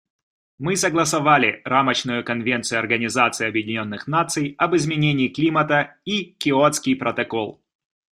[0.57, 7.61] Мы согласовали Рамочную конвенцию Организации Объединенных Наций об изменении климата и Киотский протокол.